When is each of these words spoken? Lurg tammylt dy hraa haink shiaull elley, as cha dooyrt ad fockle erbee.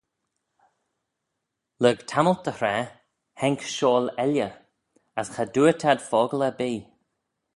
Lurg 1.83 1.99
tammylt 2.09 2.41
dy 2.47 2.53
hraa 2.57 2.83
haink 3.39 3.61
shiaull 3.73 4.07
elley, 4.23 4.51
as 5.19 5.27
cha 5.33 5.43
dooyrt 5.53 5.81
ad 5.91 5.99
fockle 6.09 6.45
erbee. 6.49 6.81